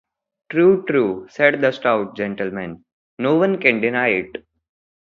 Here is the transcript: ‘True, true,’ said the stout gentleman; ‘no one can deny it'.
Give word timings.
‘True, 0.49 0.81
true,’ 0.87 1.27
said 1.29 1.61
the 1.61 1.71
stout 1.71 2.15
gentleman; 2.17 2.83
‘no 3.19 3.35
one 3.35 3.59
can 3.59 3.81
deny 3.81 4.07
it'. 4.07 4.43